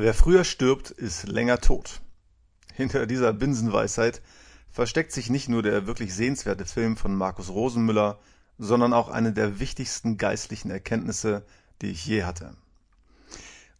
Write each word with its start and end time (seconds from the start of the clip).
Wer 0.00 0.14
früher 0.14 0.44
stirbt, 0.44 0.92
ist 0.92 1.26
länger 1.26 1.58
tot. 1.58 2.00
Hinter 2.72 3.04
dieser 3.04 3.32
Binsenweisheit 3.32 4.22
versteckt 4.70 5.10
sich 5.10 5.28
nicht 5.28 5.48
nur 5.48 5.64
der 5.64 5.88
wirklich 5.88 6.14
sehenswerte 6.14 6.66
Film 6.66 6.96
von 6.96 7.16
Markus 7.16 7.48
Rosenmüller, 7.48 8.20
sondern 8.58 8.92
auch 8.92 9.08
eine 9.08 9.32
der 9.32 9.58
wichtigsten 9.58 10.16
geistlichen 10.16 10.70
Erkenntnisse, 10.70 11.44
die 11.82 11.88
ich 11.88 12.06
je 12.06 12.22
hatte. 12.22 12.54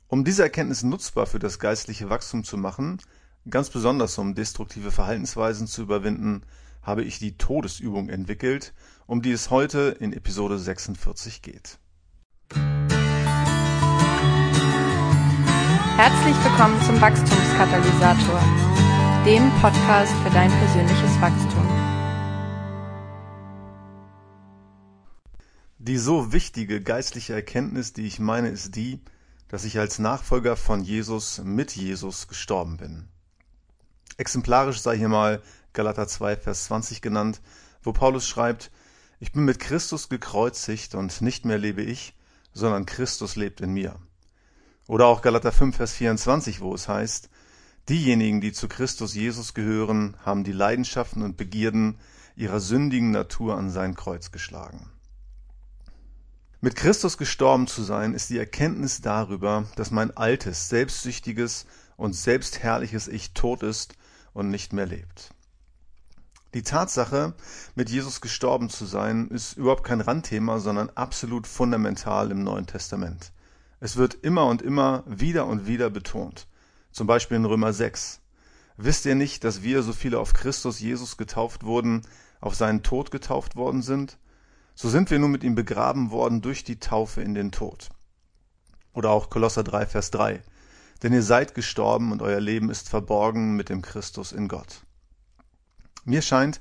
Um 0.08 0.24
diese 0.24 0.42
Erkenntnis 0.42 0.82
nutzbar 0.82 1.26
für 1.26 1.38
das 1.38 1.60
geistliche 1.60 2.10
Wachstum 2.10 2.42
zu 2.42 2.56
machen, 2.56 3.00
ganz 3.48 3.70
besonders 3.70 4.18
um 4.18 4.34
destruktive 4.34 4.90
Verhaltensweisen 4.90 5.68
zu 5.68 5.82
überwinden, 5.82 6.42
habe 6.82 7.04
ich 7.04 7.20
die 7.20 7.36
Todesübung 7.38 8.08
entwickelt, 8.08 8.74
um 9.06 9.22
die 9.22 9.30
es 9.30 9.50
heute 9.50 9.96
in 10.00 10.12
Episode 10.12 10.58
46 10.58 11.42
geht. 11.42 11.78
Herzlich 15.98 16.36
willkommen 16.44 16.80
zum 16.82 17.00
Wachstumskatalysator, 17.00 18.40
dem 19.26 19.50
Podcast 19.60 20.12
für 20.22 20.30
dein 20.30 20.48
persönliches 20.48 21.20
Wachstum. 21.20 21.66
Die 25.78 25.98
so 25.98 26.32
wichtige 26.32 26.80
geistliche 26.80 27.32
Erkenntnis, 27.32 27.94
die 27.94 28.06
ich 28.06 28.20
meine, 28.20 28.46
ist 28.46 28.76
die, 28.76 29.00
dass 29.48 29.64
ich 29.64 29.80
als 29.80 29.98
Nachfolger 29.98 30.54
von 30.54 30.82
Jesus 30.82 31.42
mit 31.42 31.74
Jesus 31.74 32.28
gestorben 32.28 32.76
bin. 32.76 33.08
Exemplarisch 34.18 34.78
sei 34.78 34.96
hier 34.96 35.08
mal 35.08 35.42
Galater 35.72 36.06
2, 36.06 36.36
Vers 36.36 36.66
20 36.66 37.02
genannt, 37.02 37.40
wo 37.82 37.92
Paulus 37.92 38.28
schreibt, 38.28 38.70
ich 39.18 39.32
bin 39.32 39.44
mit 39.44 39.58
Christus 39.58 40.08
gekreuzigt 40.08 40.94
und 40.94 41.22
nicht 41.22 41.44
mehr 41.44 41.58
lebe 41.58 41.82
ich, 41.82 42.14
sondern 42.52 42.86
Christus 42.86 43.34
lebt 43.34 43.60
in 43.60 43.72
mir. 43.72 43.96
Oder 44.88 45.06
auch 45.06 45.20
Galater 45.20 45.52
5, 45.52 45.76
Vers 45.76 45.92
24, 45.92 46.62
wo 46.62 46.74
es 46.74 46.88
heißt, 46.88 47.28
diejenigen, 47.90 48.40
die 48.40 48.52
zu 48.52 48.68
Christus 48.68 49.14
Jesus 49.14 49.52
gehören, 49.52 50.16
haben 50.24 50.44
die 50.44 50.52
Leidenschaften 50.52 51.22
und 51.22 51.36
Begierden 51.36 51.98
ihrer 52.36 52.58
sündigen 52.58 53.10
Natur 53.10 53.58
an 53.58 53.68
sein 53.68 53.94
Kreuz 53.94 54.30
geschlagen. 54.30 54.90
Mit 56.62 56.74
Christus 56.74 57.18
gestorben 57.18 57.66
zu 57.66 57.82
sein, 57.82 58.14
ist 58.14 58.30
die 58.30 58.38
Erkenntnis 58.38 59.02
darüber, 59.02 59.64
dass 59.76 59.90
mein 59.90 60.16
altes, 60.16 60.70
selbstsüchtiges 60.70 61.66
und 61.98 62.14
selbstherrliches 62.14 63.08
Ich 63.08 63.34
tot 63.34 63.62
ist 63.62 63.94
und 64.32 64.48
nicht 64.48 64.72
mehr 64.72 64.86
lebt. 64.86 65.34
Die 66.54 66.62
Tatsache, 66.62 67.34
mit 67.74 67.90
Jesus 67.90 68.22
gestorben 68.22 68.70
zu 68.70 68.86
sein, 68.86 69.28
ist 69.28 69.52
überhaupt 69.58 69.84
kein 69.84 70.00
Randthema, 70.00 70.60
sondern 70.60 70.88
absolut 70.94 71.46
fundamental 71.46 72.30
im 72.30 72.42
Neuen 72.42 72.66
Testament. 72.66 73.32
Es 73.80 73.96
wird 73.96 74.14
immer 74.14 74.46
und 74.46 74.62
immer 74.62 75.04
wieder 75.06 75.46
und 75.46 75.66
wieder 75.66 75.90
betont. 75.90 76.48
Zum 76.90 77.06
Beispiel 77.06 77.36
in 77.36 77.44
Römer 77.44 77.72
6. 77.72 78.20
Wisst 78.76 79.06
ihr 79.06 79.14
nicht, 79.14 79.44
dass 79.44 79.62
wir, 79.62 79.82
so 79.82 79.92
viele 79.92 80.18
auf 80.18 80.32
Christus 80.32 80.80
Jesus 80.80 81.16
getauft 81.16 81.64
wurden, 81.64 82.02
auf 82.40 82.54
seinen 82.54 82.82
Tod 82.82 83.10
getauft 83.10 83.56
worden 83.56 83.82
sind? 83.82 84.18
So 84.74 84.88
sind 84.88 85.10
wir 85.10 85.18
nun 85.18 85.30
mit 85.30 85.44
ihm 85.44 85.54
begraben 85.54 86.10
worden 86.10 86.40
durch 86.40 86.64
die 86.64 86.78
Taufe 86.78 87.20
in 87.20 87.34
den 87.34 87.52
Tod. 87.52 87.88
Oder 88.94 89.10
auch 89.10 89.30
Kolosser 89.30 89.64
3, 89.64 89.86
Vers 89.86 90.10
3. 90.10 90.42
Denn 91.02 91.12
ihr 91.12 91.22
seid 91.22 91.54
gestorben 91.54 92.10
und 92.10 92.22
euer 92.22 92.40
Leben 92.40 92.70
ist 92.70 92.88
verborgen 92.88 93.54
mit 93.54 93.68
dem 93.68 93.82
Christus 93.82 94.32
in 94.32 94.48
Gott. 94.48 94.82
Mir 96.04 96.22
scheint, 96.22 96.60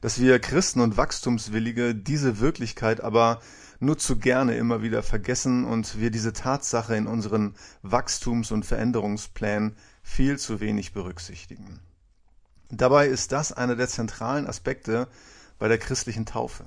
dass 0.00 0.20
wir 0.20 0.38
Christen 0.38 0.80
und 0.80 0.96
Wachstumswillige 0.96 1.94
diese 1.94 2.40
Wirklichkeit 2.40 3.00
aber 3.00 3.40
nur 3.82 3.98
zu 3.98 4.16
gerne 4.16 4.54
immer 4.54 4.80
wieder 4.80 5.02
vergessen 5.02 5.64
und 5.64 5.98
wir 5.98 6.12
diese 6.12 6.32
Tatsache 6.32 6.94
in 6.94 7.08
unseren 7.08 7.56
Wachstums- 7.82 8.52
und 8.52 8.64
Veränderungsplänen 8.64 9.76
viel 10.04 10.38
zu 10.38 10.60
wenig 10.60 10.92
berücksichtigen. 10.92 11.80
Dabei 12.70 13.08
ist 13.08 13.32
das 13.32 13.52
einer 13.52 13.74
der 13.74 13.88
zentralen 13.88 14.46
Aspekte 14.46 15.08
bei 15.58 15.66
der 15.66 15.78
christlichen 15.78 16.26
Taufe. 16.26 16.64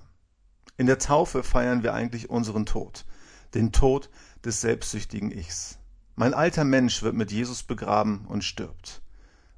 In 0.76 0.88
der 0.88 1.00
Taufe 1.00 1.42
feiern 1.42 1.84
wir 1.84 1.94
eigentlich 1.94 2.30
unseren 2.30 2.66
Tod, 2.66 3.06
den 3.54 3.72
Tod 3.72 4.10
des 4.44 4.60
selbstsüchtigen 4.60 5.32
Ichs. 5.32 5.78
Mein 6.16 6.34
alter 6.34 6.66
Mensch 6.66 7.02
wird 7.02 7.16
mit 7.16 7.32
Jesus 7.32 7.64
begraben 7.64 8.26
und 8.28 8.44
stirbt. 8.44 9.02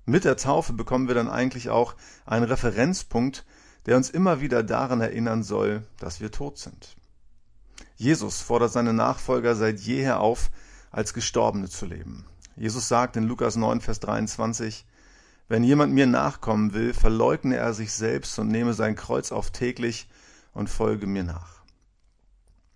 Mit 0.05 0.25
der 0.25 0.37
Taufe 0.37 0.73
bekommen 0.73 1.07
wir 1.07 1.15
dann 1.15 1.27
eigentlich 1.27 1.69
auch 1.69 1.95
einen 2.27 2.45
Referenzpunkt, 2.45 3.45
der 3.87 3.97
uns 3.97 4.11
immer 4.11 4.41
wieder 4.41 4.61
daran 4.61 5.01
erinnern 5.01 5.41
soll, 5.41 5.87
dass 5.97 6.21
wir 6.21 6.31
tot 6.31 6.59
sind. 6.59 6.96
Jesus 7.97 8.41
fordert 8.41 8.71
seine 8.71 8.93
Nachfolger 8.93 9.55
seit 9.55 9.79
jeher 9.79 10.19
auf, 10.19 10.51
als 10.91 11.13
Gestorbene 11.13 11.67
zu 11.67 11.85
leben. 11.85 12.25
Jesus 12.55 12.87
sagt 12.87 13.17
in 13.17 13.23
Lukas 13.23 13.55
9, 13.55 13.81
Vers 13.81 13.99
23, 13.99 14.85
Wenn 15.47 15.63
jemand 15.63 15.93
mir 15.93 16.05
nachkommen 16.05 16.73
will, 16.73 16.93
verleugne 16.93 17.55
er 17.55 17.73
sich 17.73 17.91
selbst 17.91 18.37
und 18.39 18.47
nehme 18.49 18.73
sein 18.73 18.95
Kreuz 18.95 19.31
auf 19.31 19.51
täglich 19.51 20.07
und 20.53 20.69
folge 20.69 21.07
mir 21.07 21.23
nach. 21.23 21.63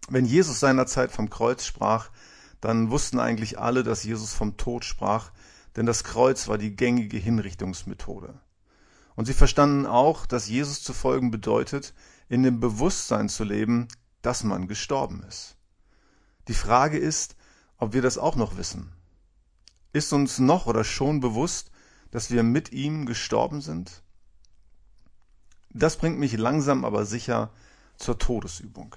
Wenn 0.10 0.26
Jesus 0.26 0.60
seinerzeit 0.60 1.12
vom 1.12 1.30
Kreuz 1.30 1.66
sprach, 1.66 2.10
dann 2.60 2.92
wussten 2.92 3.20
eigentlich 3.20 3.60
alle, 3.60 3.84
dass 3.84 4.04
Jesus 4.04 4.34
vom 4.34 4.58
Tod 4.58 4.86
sprach, 4.86 5.32
denn 5.76 5.86
das 5.86 6.04
Kreuz 6.04 6.48
war 6.48 6.58
die 6.58 6.76
gängige 6.76 7.18
Hinrichtungsmethode. 7.18 8.34
Und 9.16 9.26
sie 9.26 9.34
verstanden 9.34 9.86
auch, 9.86 10.26
dass 10.26 10.50
Jesus 10.50 10.84
zu 10.84 10.94
folgen 10.94 11.32
bedeutet, 11.32 11.94
in 12.28 12.44
dem 12.44 12.60
Bewusstsein 12.60 13.30
zu 13.30 13.44
leben, 13.44 13.88
dass 14.22 14.44
man 14.44 14.68
gestorben 14.68 15.24
ist. 15.28 15.58
Die 16.48 16.54
Frage 16.54 16.98
ist, 16.98 17.36
ob 17.78 17.94
wir 17.94 18.02
das 18.02 18.18
auch 18.18 18.36
noch 18.36 18.58
wissen. 18.58 18.92
Ist 19.94 20.14
uns 20.14 20.40
noch 20.40 20.68
oder 20.68 20.84
schon 20.84 21.20
bewusst, 21.20 21.72
dass 22.12 22.32
wir 22.32 22.44
mit 22.44 22.72
ihm 22.72 23.06
gestorben 23.06 23.62
sind? 23.62 24.04
Das 25.70 25.98
bringt 25.98 26.20
mich 26.20 26.38
langsam 26.38 26.86
aber 26.86 27.06
sicher 27.06 27.52
zur 27.98 28.18
Todesübung. 28.18 28.96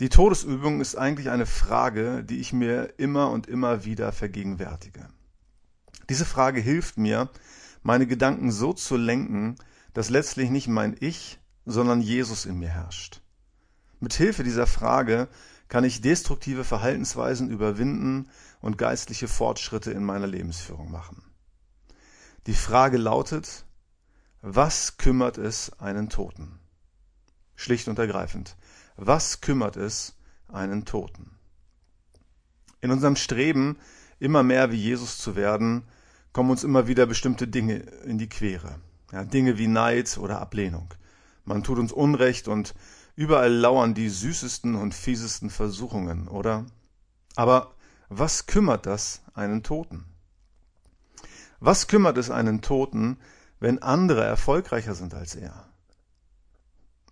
Die 0.00 0.08
Todesübung 0.08 0.80
ist 0.80 0.96
eigentlich 0.96 1.28
eine 1.30 1.46
Frage, 1.46 2.24
die 2.24 2.40
ich 2.40 2.52
mir 2.52 2.94
immer 2.98 3.30
und 3.30 3.46
immer 3.46 3.84
wieder 3.84 4.12
vergegenwärtige. 4.12 5.08
Diese 6.08 6.24
Frage 6.24 6.60
hilft 6.60 6.96
mir, 6.96 7.30
meine 7.82 8.06
Gedanken 8.06 8.50
so 8.50 8.72
zu 8.72 8.96
lenken, 8.96 9.56
dass 9.92 10.10
letztlich 10.10 10.50
nicht 10.50 10.68
mein 10.68 10.96
Ich, 11.00 11.38
sondern 11.66 12.00
Jesus 12.00 12.46
in 12.46 12.58
mir 12.58 12.68
herrscht. 12.68 13.19
Mit 14.00 14.14
Hilfe 14.14 14.42
dieser 14.42 14.66
Frage 14.66 15.28
kann 15.68 15.84
ich 15.84 16.00
destruktive 16.00 16.64
Verhaltensweisen 16.64 17.50
überwinden 17.50 18.28
und 18.60 18.78
geistliche 18.78 19.28
Fortschritte 19.28 19.92
in 19.92 20.04
meiner 20.04 20.26
Lebensführung 20.26 20.90
machen. 20.90 21.22
Die 22.46 22.54
Frage 22.54 22.96
lautet, 22.96 23.64
was 24.40 24.96
kümmert 24.96 25.36
es 25.36 25.78
einen 25.78 26.08
Toten? 26.08 26.58
Schlicht 27.54 27.88
und 27.88 27.98
ergreifend. 27.98 28.56
Was 28.96 29.42
kümmert 29.42 29.76
es 29.76 30.16
einen 30.48 30.86
Toten? 30.86 31.38
In 32.80 32.90
unserem 32.90 33.16
Streben, 33.16 33.76
immer 34.18 34.42
mehr 34.42 34.72
wie 34.72 34.76
Jesus 34.76 35.18
zu 35.18 35.36
werden, 35.36 35.84
kommen 36.32 36.50
uns 36.50 36.64
immer 36.64 36.86
wieder 36.86 37.04
bestimmte 37.04 37.46
Dinge 37.46 37.76
in 38.04 38.16
die 38.16 38.28
Quere. 38.30 38.80
Ja, 39.12 39.24
Dinge 39.24 39.58
wie 39.58 39.66
Neid 39.66 40.16
oder 40.16 40.40
Ablehnung. 40.40 40.94
Man 41.44 41.62
tut 41.62 41.78
uns 41.78 41.92
Unrecht 41.92 42.48
und 42.48 42.74
Überall 43.20 43.52
lauern 43.52 43.92
die 43.92 44.08
süßesten 44.08 44.74
und 44.74 44.94
fiesesten 44.94 45.50
Versuchungen, 45.50 46.26
oder? 46.26 46.64
Aber 47.36 47.74
was 48.08 48.46
kümmert 48.46 48.86
das 48.86 49.20
einen 49.34 49.62
Toten? 49.62 50.06
Was 51.58 51.86
kümmert 51.86 52.16
es 52.16 52.30
einen 52.30 52.62
Toten, 52.62 53.18
wenn 53.58 53.82
andere 53.82 54.24
erfolgreicher 54.24 54.94
sind 54.94 55.12
als 55.12 55.34
er? 55.34 55.68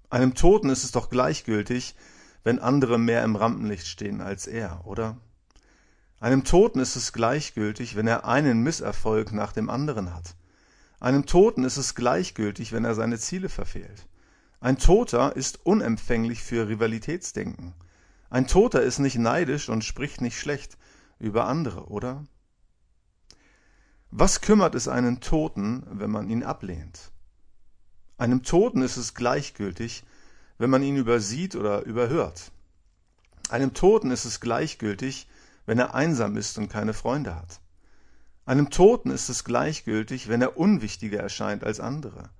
Einem 0.09 0.35
Toten 0.35 0.71
ist 0.71 0.83
es 0.83 0.93
doch 0.93 1.11
gleichgültig, 1.11 1.95
wenn 2.43 2.59
andere 2.59 2.99
mehr 2.99 3.23
im 3.23 3.37
Rampenlicht 3.37 3.87
stehen 3.87 4.23
als 4.23 4.47
er, 4.47 4.87
oder? 4.87 5.19
Einem 6.21 6.43
Toten 6.43 6.81
ist 6.81 6.97
es 6.97 7.13
gleichgültig, 7.13 7.97
wenn 7.97 8.07
er 8.07 8.25
einen 8.25 8.63
Misserfolg 8.63 9.33
nach 9.33 9.53
dem 9.53 9.69
anderen 9.69 10.15
hat. 10.15 10.37
Einem 11.01 11.27
Toten 11.27 11.65
ist 11.65 11.77
es 11.77 11.95
gleichgültig, 11.95 12.73
wenn 12.73 12.87
er 12.87 12.95
seine 12.95 13.19
Ziele 13.19 13.51
verfehlt. 13.51 14.07
Ein 14.61 14.79
Toter 14.79 15.37
ist 15.37 15.65
unempfänglich 15.65 16.43
für 16.43 16.69
Rivalitätsdenken. 16.69 17.75
Ein 18.29 18.49
Toter 18.49 18.83
ist 18.83 18.99
nicht 18.99 19.17
neidisch 19.17 19.69
und 19.69 19.85
spricht 19.85 20.21
nicht 20.21 20.39
schlecht 20.39 20.77
über 21.21 21.47
andere, 21.47 21.87
oder? 21.87 22.25
Was 24.11 24.41
kümmert 24.41 24.75
es 24.75 24.89
einen 24.89 25.21
Toten, 25.21 25.87
wenn 25.91 26.11
man 26.11 26.29
ihn 26.29 26.43
ablehnt? 26.43 27.13
Einem 28.17 28.43
Toten 28.43 28.83
ist 28.83 28.97
es 28.97 29.15
gleichgültig, 29.15 30.03
wenn 30.59 30.71
man 30.71 30.83
ihn 30.83 30.97
übersieht 30.97 31.55
oder 31.55 31.83
überhört. 31.83 32.51
Einem 33.51 33.75
Toten 33.75 34.11
ist 34.11 34.25
es 34.25 34.41
gleichgültig, 34.41 35.29
wenn 35.67 35.79
er 35.79 35.95
einsam 35.95 36.37
ist 36.37 36.59
und 36.59 36.69
keine 36.69 36.95
Freunde 36.95 37.37
hat. 37.37 37.61
Einem 38.45 38.71
Toten 38.71 39.11
ist 39.11 39.29
es 39.29 39.45
gleichgültig, 39.45 40.29
wenn 40.29 40.43
er 40.43 40.57
unwichtiger 40.57 41.21
erscheint 41.21 41.63
als 41.63 41.79
andere. 41.79 42.31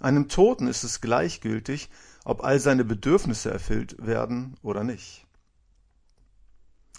Einem 0.00 0.28
Toten 0.28 0.66
ist 0.66 0.82
es 0.82 1.00
gleichgültig, 1.00 1.90
ob 2.24 2.42
all 2.42 2.58
seine 2.58 2.84
Bedürfnisse 2.84 3.50
erfüllt 3.50 3.96
werden 4.04 4.56
oder 4.62 4.82
nicht. 4.82 5.26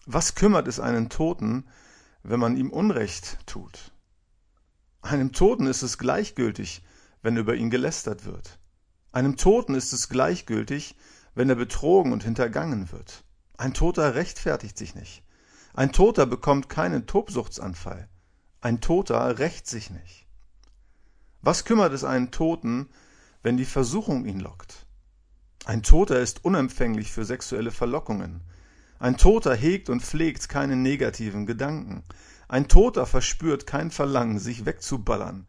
Was 0.05 0.35
kümmert 0.35 0.67
es 0.67 0.79
einen 0.79 1.09
Toten, 1.09 1.65
wenn 2.23 2.39
man 2.39 2.57
ihm 2.57 2.69
Unrecht 2.69 3.37
tut. 3.45 3.91
Einem 5.01 5.31
Toten 5.31 5.65
ist 5.65 5.81
es 5.81 5.97
gleichgültig, 5.97 6.83
wenn 7.21 7.37
über 7.37 7.55
ihn 7.55 7.69
gelästert 7.69 8.25
wird. 8.25 8.59
Einem 9.11 9.37
Toten 9.37 9.75
ist 9.75 9.93
es 9.93 10.09
gleichgültig, 10.09 10.95
wenn 11.33 11.49
er 11.49 11.55
betrogen 11.55 12.13
und 12.13 12.23
hintergangen 12.23 12.91
wird. 12.91 13.23
Ein 13.57 13.73
Toter 13.73 14.15
rechtfertigt 14.15 14.77
sich 14.77 14.95
nicht. 14.95 15.23
Ein 15.73 15.91
Toter 15.91 16.25
bekommt 16.25 16.69
keinen 16.69 17.07
Tobsuchtsanfall. 17.07 18.09
Ein 18.59 18.81
Toter 18.81 19.39
rächt 19.39 19.67
sich 19.67 19.89
nicht. 19.89 20.20
Was 21.41 21.65
kümmert 21.65 21.91
es 21.93 22.03
einen 22.03 22.31
Toten, 22.31 22.89
wenn 23.41 23.57
die 23.57 23.65
Versuchung 23.65 24.25
ihn 24.25 24.39
lockt? 24.39 24.85
Ein 25.65 25.81
Toter 25.81 26.19
ist 26.19 26.45
unempfänglich 26.45 27.11
für 27.11 27.25
sexuelle 27.25 27.71
Verlockungen. 27.71 28.41
Ein 28.99 29.17
Toter 29.17 29.55
hegt 29.55 29.89
und 29.89 30.03
pflegt 30.03 30.49
keine 30.49 30.75
negativen 30.75 31.47
Gedanken. 31.47 32.03
Ein 32.47 32.67
Toter 32.67 33.07
verspürt 33.07 33.65
kein 33.65 33.89
Verlangen, 33.89 34.37
sich 34.37 34.65
wegzuballern. 34.65 35.47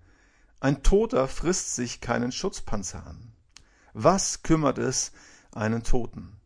Ein 0.61 0.83
Toter 0.83 1.29
frisst 1.29 1.75
sich 1.75 2.01
keinen 2.01 2.33
Schutzpanzer 2.33 3.07
an. 3.07 3.33
Was 3.93 4.43
kümmert 4.43 4.79
es 4.79 5.13
einen 5.51 5.83
Toten? 5.83 6.41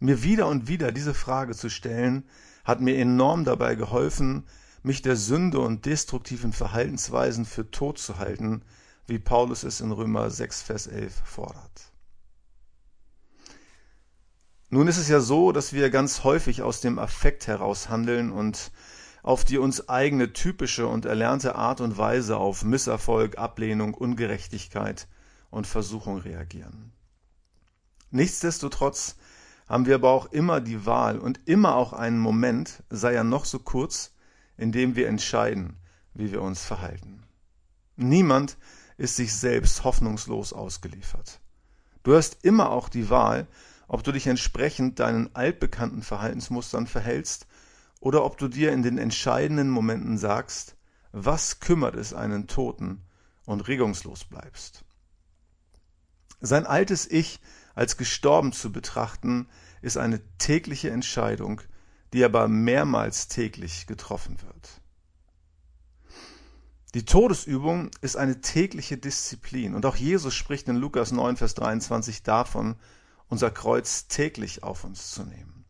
Mir 0.00 0.22
wieder 0.24 0.48
und 0.48 0.66
wieder 0.66 0.90
diese 0.90 1.14
Frage 1.14 1.54
zu 1.54 1.68
stellen, 1.68 2.28
hat 2.64 2.80
mir 2.80 2.96
enorm 2.96 3.44
dabei 3.44 3.76
geholfen, 3.76 4.46
mich 4.82 5.02
der 5.02 5.16
Sünde 5.16 5.60
und 5.60 5.86
destruktiven 5.86 6.52
Verhaltensweisen 6.52 7.44
für 7.44 7.70
tot 7.70 7.98
zu 7.98 8.18
halten, 8.18 8.62
wie 9.06 9.18
Paulus 9.18 9.62
es 9.62 9.80
in 9.80 9.90
Römer 9.90 10.30
6, 10.30 10.62
Vers 10.62 10.86
11 10.86 11.14
fordert. 11.24 11.92
Nun 14.70 14.86
ist 14.86 14.98
es 14.98 15.08
ja 15.08 15.20
so, 15.20 15.52
dass 15.52 15.72
wir 15.72 15.88
ganz 15.88 16.24
häufig 16.24 16.62
aus 16.62 16.82
dem 16.82 16.98
Affekt 16.98 17.46
heraus 17.46 17.88
handeln 17.88 18.30
und 18.30 18.70
auf 19.22 19.44
die 19.44 19.58
uns 19.58 19.88
eigene 19.88 20.32
typische 20.32 20.86
und 20.86 21.06
erlernte 21.06 21.54
Art 21.54 21.80
und 21.80 21.96
Weise 21.96 22.36
auf 22.36 22.64
Misserfolg, 22.64 23.38
Ablehnung, 23.38 23.94
Ungerechtigkeit 23.94 25.08
und 25.50 25.66
Versuchung 25.66 26.18
reagieren. 26.18 26.92
Nichtsdestotrotz 28.10 29.16
haben 29.66 29.86
wir 29.86 29.96
aber 29.96 30.10
auch 30.10 30.26
immer 30.32 30.60
die 30.60 30.86
Wahl 30.86 31.18
und 31.18 31.40
immer 31.46 31.74
auch 31.74 31.92
einen 31.92 32.18
Moment, 32.18 32.82
sei 32.90 33.14
er 33.14 33.24
noch 33.24 33.44
so 33.44 33.58
kurz, 33.58 34.14
in 34.58 34.72
dem 34.72 34.96
wir 34.96 35.08
entscheiden, 35.08 35.78
wie 36.12 36.32
wir 36.32 36.42
uns 36.42 36.64
verhalten. 36.64 37.22
Niemand 37.96 38.58
ist 38.98 39.16
sich 39.16 39.34
selbst 39.34 39.84
hoffnungslos 39.84 40.52
ausgeliefert. 40.52 41.40
Du 42.02 42.14
hast 42.14 42.44
immer 42.44 42.70
auch 42.70 42.88
die 42.88 43.08
Wahl, 43.08 43.46
ob 43.86 44.04
du 44.04 44.12
dich 44.12 44.26
entsprechend 44.26 44.98
deinen 44.98 45.34
altbekannten 45.34 46.02
Verhaltensmustern 46.02 46.86
verhältst 46.86 47.46
oder 48.00 48.24
ob 48.24 48.36
du 48.36 48.48
dir 48.48 48.72
in 48.72 48.82
den 48.82 48.98
entscheidenden 48.98 49.70
Momenten 49.70 50.18
sagst, 50.18 50.76
was 51.12 51.60
kümmert 51.60 51.96
es 51.96 52.12
einen 52.12 52.46
Toten 52.46 53.02
und 53.46 53.66
regungslos 53.66 54.24
bleibst. 54.24 54.84
Sein 56.40 56.66
altes 56.66 57.10
Ich 57.10 57.40
als 57.74 57.96
gestorben 57.96 58.52
zu 58.52 58.70
betrachten, 58.72 59.48
ist 59.80 59.96
eine 59.96 60.20
tägliche 60.38 60.90
Entscheidung, 60.90 61.60
die 62.12 62.24
aber 62.24 62.48
mehrmals 62.48 63.28
täglich 63.28 63.86
getroffen 63.86 64.36
wird. 64.42 64.80
Die 66.94 67.04
Todesübung 67.04 67.90
ist 68.00 68.16
eine 68.16 68.40
tägliche 68.40 68.96
Disziplin 68.96 69.74
und 69.74 69.84
auch 69.84 69.96
Jesus 69.96 70.34
spricht 70.34 70.68
in 70.68 70.76
Lukas 70.76 71.12
9, 71.12 71.36
Vers 71.36 71.54
23 71.54 72.22
davon, 72.22 72.76
unser 73.28 73.50
Kreuz 73.50 74.08
täglich 74.08 74.62
auf 74.62 74.84
uns 74.84 75.10
zu 75.10 75.24
nehmen. 75.24 75.66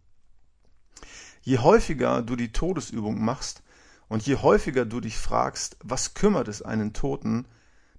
Je 1.42 1.58
häufiger 1.58 2.22
du 2.22 2.36
die 2.36 2.52
Todesübung 2.52 3.24
machst 3.24 3.62
und 4.08 4.26
je 4.26 4.36
häufiger 4.36 4.84
du 4.84 5.00
dich 5.00 5.18
fragst, 5.18 5.76
was 5.82 6.14
kümmert 6.14 6.46
es 6.46 6.62
einen 6.62 6.92
Toten, 6.92 7.48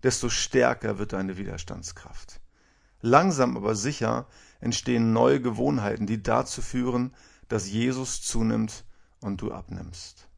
desto 0.03 0.29
stärker 0.29 0.97
wird 0.97 1.11
deine 1.11 1.37
Widerstandskraft. 1.37 2.39
Langsam 3.01 3.57
aber 3.57 3.75
sicher 3.75 4.27
entstehen 4.61 5.13
neue 5.13 5.41
Gewohnheiten, 5.41 6.05
die 6.05 6.21
dazu 6.23 6.61
führen, 6.61 7.13
dass 7.49 7.69
Jesus 7.69 8.21
zunimmt 8.21 8.85
und 9.19 9.41
du 9.41 9.51
abnimmst. 9.51 10.29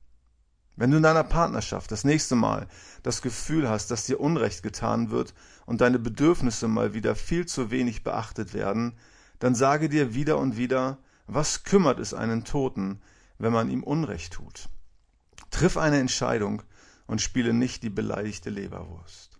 Wenn 0.75 0.89
du 0.89 0.97
in 0.97 1.03
deiner 1.03 1.23
Partnerschaft 1.23 1.91
das 1.91 2.03
nächste 2.03 2.35
Mal 2.35 2.67
das 3.03 3.21
Gefühl 3.21 3.69
hast, 3.69 3.91
dass 3.91 4.05
dir 4.05 4.19
Unrecht 4.19 4.63
getan 4.63 5.11
wird 5.11 5.33
und 5.65 5.81
deine 5.81 5.99
Bedürfnisse 5.99 6.67
mal 6.67 6.93
wieder 6.93 7.13
viel 7.15 7.45
zu 7.45 7.69
wenig 7.69 8.03
beachtet 8.03 8.53
werden, 8.53 8.97
dann 9.39 9.53
sage 9.53 9.89
dir 9.89 10.15
wieder 10.15 10.37
und 10.37 10.57
wieder, 10.57 10.97
was 11.27 11.63
kümmert 11.63 11.99
es 11.99 12.13
einen 12.13 12.45
Toten, 12.45 13.01
wenn 13.37 13.53
man 13.53 13.69
ihm 13.69 13.83
Unrecht 13.83 14.33
tut? 14.33 14.69
Triff 15.51 15.77
eine 15.77 15.99
Entscheidung 15.99 16.63
und 17.05 17.21
spiele 17.21 17.53
nicht 17.53 17.83
die 17.83 17.89
beleidigte 17.89 18.49
Leberwurst. 18.49 19.30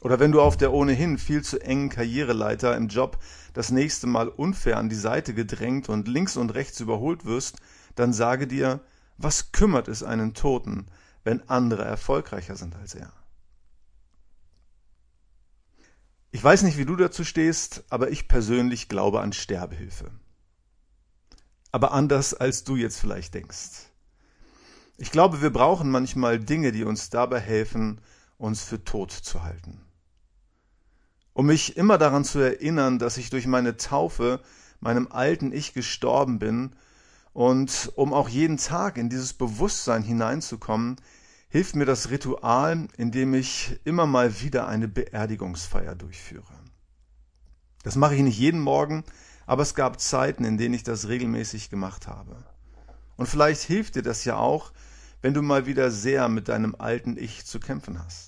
Oder 0.00 0.20
wenn 0.20 0.30
du 0.30 0.40
auf 0.40 0.56
der 0.56 0.72
ohnehin 0.72 1.18
viel 1.18 1.42
zu 1.42 1.60
engen 1.60 1.88
Karriereleiter 1.88 2.76
im 2.76 2.88
Job 2.88 3.18
das 3.52 3.70
nächste 3.70 4.06
Mal 4.06 4.28
unfair 4.28 4.76
an 4.76 4.88
die 4.88 4.94
Seite 4.94 5.34
gedrängt 5.34 5.88
und 5.88 6.06
links 6.06 6.36
und 6.36 6.54
rechts 6.54 6.78
überholt 6.78 7.24
wirst, 7.24 7.56
dann 7.96 8.12
sage 8.12 8.46
dir, 8.46 8.80
was 9.16 9.50
kümmert 9.50 9.88
es 9.88 10.04
einen 10.04 10.34
Toten, 10.34 10.86
wenn 11.24 11.48
andere 11.48 11.84
erfolgreicher 11.84 12.54
sind 12.54 12.76
als 12.76 12.94
er? 12.94 13.12
Ich 16.30 16.44
weiß 16.44 16.62
nicht, 16.62 16.78
wie 16.78 16.84
du 16.84 16.94
dazu 16.94 17.24
stehst, 17.24 17.84
aber 17.88 18.10
ich 18.10 18.28
persönlich 18.28 18.88
glaube 18.88 19.20
an 19.20 19.32
Sterbehilfe. 19.32 20.12
Aber 21.72 21.90
anders, 21.92 22.34
als 22.34 22.62
du 22.62 22.76
jetzt 22.76 23.00
vielleicht 23.00 23.34
denkst. 23.34 23.90
Ich 24.96 25.10
glaube, 25.10 25.42
wir 25.42 25.50
brauchen 25.50 25.90
manchmal 25.90 26.38
Dinge, 26.38 26.70
die 26.70 26.84
uns 26.84 27.10
dabei 27.10 27.40
helfen, 27.40 28.00
uns 28.36 28.62
für 28.62 28.84
tot 28.84 29.10
zu 29.10 29.42
halten 29.42 29.80
um 31.38 31.46
mich 31.46 31.76
immer 31.76 31.98
daran 31.98 32.24
zu 32.24 32.40
erinnern, 32.40 32.98
dass 32.98 33.16
ich 33.16 33.30
durch 33.30 33.46
meine 33.46 33.76
Taufe 33.76 34.40
meinem 34.80 35.06
alten 35.06 35.52
Ich 35.52 35.72
gestorben 35.72 36.40
bin 36.40 36.72
und 37.32 37.92
um 37.94 38.12
auch 38.12 38.28
jeden 38.28 38.56
Tag 38.56 38.98
in 38.98 39.08
dieses 39.08 39.34
Bewusstsein 39.34 40.02
hineinzukommen, 40.02 40.96
hilft 41.48 41.76
mir 41.76 41.84
das 41.84 42.10
Ritual, 42.10 42.88
in 42.96 43.12
dem 43.12 43.34
ich 43.34 43.78
immer 43.84 44.04
mal 44.04 44.40
wieder 44.40 44.66
eine 44.66 44.88
Beerdigungsfeier 44.88 45.94
durchführe. 45.94 46.52
Das 47.84 47.94
mache 47.94 48.16
ich 48.16 48.22
nicht 48.22 48.38
jeden 48.40 48.60
Morgen, 48.60 49.04
aber 49.46 49.62
es 49.62 49.76
gab 49.76 50.00
Zeiten, 50.00 50.42
in 50.42 50.58
denen 50.58 50.74
ich 50.74 50.82
das 50.82 51.06
regelmäßig 51.06 51.70
gemacht 51.70 52.08
habe. 52.08 52.34
Und 53.16 53.28
vielleicht 53.28 53.62
hilft 53.62 53.94
dir 53.94 54.02
das 54.02 54.24
ja 54.24 54.38
auch, 54.38 54.72
wenn 55.22 55.34
du 55.34 55.42
mal 55.42 55.66
wieder 55.66 55.92
sehr 55.92 56.28
mit 56.28 56.48
deinem 56.48 56.74
alten 56.74 57.16
Ich 57.16 57.46
zu 57.46 57.60
kämpfen 57.60 58.04
hast. 58.04 58.27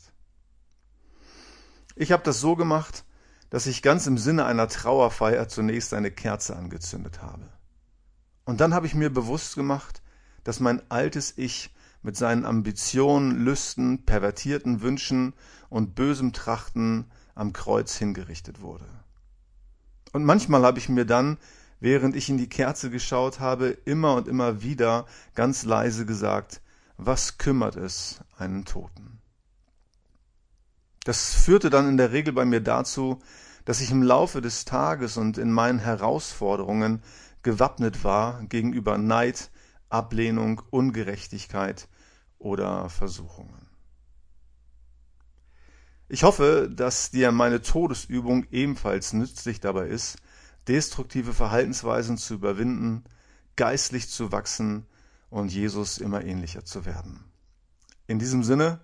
Ich 2.00 2.12
habe 2.12 2.22
das 2.22 2.40
so 2.40 2.56
gemacht, 2.56 3.04
dass 3.50 3.66
ich 3.66 3.82
ganz 3.82 4.06
im 4.06 4.16
Sinne 4.16 4.46
einer 4.46 4.68
Trauerfeier 4.68 5.48
zunächst 5.48 5.92
eine 5.92 6.10
Kerze 6.10 6.56
angezündet 6.56 7.20
habe. 7.20 7.46
Und 8.46 8.62
dann 8.62 8.72
habe 8.72 8.86
ich 8.86 8.94
mir 8.94 9.10
bewusst 9.10 9.54
gemacht, 9.54 10.00
dass 10.42 10.60
mein 10.60 10.80
altes 10.90 11.36
Ich 11.36 11.74
mit 12.00 12.16
seinen 12.16 12.46
Ambitionen, 12.46 13.44
Lüsten, 13.44 14.06
pervertierten 14.06 14.80
Wünschen 14.80 15.34
und 15.68 15.94
bösem 15.94 16.32
Trachten 16.32 17.10
am 17.34 17.52
Kreuz 17.52 17.96
hingerichtet 17.96 18.62
wurde. 18.62 18.86
Und 20.14 20.24
manchmal 20.24 20.62
habe 20.62 20.78
ich 20.78 20.88
mir 20.88 21.04
dann, 21.04 21.36
während 21.80 22.16
ich 22.16 22.30
in 22.30 22.38
die 22.38 22.48
Kerze 22.48 22.88
geschaut 22.88 23.40
habe, 23.40 23.76
immer 23.84 24.14
und 24.14 24.26
immer 24.26 24.62
wieder 24.62 25.04
ganz 25.34 25.66
leise 25.66 26.06
gesagt, 26.06 26.62
was 26.96 27.36
kümmert 27.36 27.76
es 27.76 28.22
einen 28.38 28.64
Toten? 28.64 29.19
Das 31.10 31.34
führte 31.34 31.70
dann 31.70 31.88
in 31.88 31.96
der 31.96 32.12
Regel 32.12 32.32
bei 32.32 32.44
mir 32.44 32.60
dazu, 32.60 33.20
dass 33.64 33.80
ich 33.80 33.90
im 33.90 34.00
Laufe 34.00 34.40
des 34.40 34.64
Tages 34.64 35.16
und 35.16 35.38
in 35.38 35.50
meinen 35.50 35.80
Herausforderungen 35.80 37.02
gewappnet 37.42 38.04
war 38.04 38.44
gegenüber 38.44 38.96
Neid, 38.96 39.50
Ablehnung, 39.88 40.62
Ungerechtigkeit 40.70 41.88
oder 42.38 42.88
Versuchungen. 42.90 43.66
Ich 46.08 46.22
hoffe, 46.22 46.70
dass 46.72 47.10
dir 47.10 47.32
meine 47.32 47.60
Todesübung 47.60 48.46
ebenfalls 48.52 49.12
nützlich 49.12 49.58
dabei 49.58 49.88
ist, 49.88 50.16
destruktive 50.68 51.32
Verhaltensweisen 51.32 52.18
zu 52.18 52.34
überwinden, 52.34 53.02
geistlich 53.56 54.08
zu 54.08 54.30
wachsen 54.30 54.86
und 55.28 55.52
Jesus 55.52 55.98
immer 55.98 56.22
ähnlicher 56.22 56.64
zu 56.64 56.84
werden. 56.84 57.24
In 58.06 58.20
diesem 58.20 58.44
Sinne, 58.44 58.78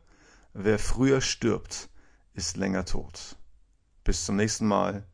wer 0.54 0.80
früher 0.80 1.20
stirbt, 1.20 1.88
ist 2.36 2.56
länger 2.56 2.84
tot. 2.84 3.34
Bis 4.04 4.24
zum 4.24 4.36
nächsten 4.36 4.68
Mal, 4.68 5.04